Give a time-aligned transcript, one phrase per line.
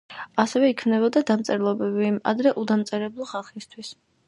[0.43, 3.97] ასევე იქმნებოდა დამწერლობები ადრე უდამწერლობო ხალხისთვის.